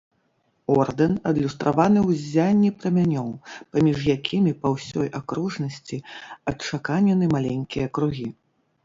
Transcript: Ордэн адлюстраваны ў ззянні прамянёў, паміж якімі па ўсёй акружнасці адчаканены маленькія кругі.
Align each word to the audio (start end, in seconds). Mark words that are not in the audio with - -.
Ордэн 0.75 1.11
адлюстраваны 1.31 1.99
ў 1.99 2.21
ззянні 2.21 2.71
прамянёў, 2.79 3.27
паміж 3.75 3.99
якімі 4.15 4.53
па 4.63 4.67
ўсёй 4.77 5.07
акружнасці 5.21 5.97
адчаканены 6.53 7.25
маленькія 7.35 7.87
кругі. 8.01 8.27